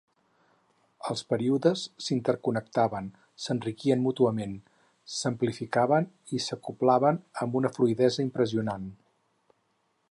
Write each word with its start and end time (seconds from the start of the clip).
Els 1.13 1.21
períodes 1.33 1.83
s"interconnectaven, 2.03 3.11
s"enriquien 3.43 4.01
mútuament, 4.07 4.57
s"amplificaven 5.17 6.09
i 6.37 6.43
s"acoblaven 6.47 7.23
amb 7.47 7.61
una 7.61 7.75
fluidesa 7.79 8.25
impressionant. 8.29 8.91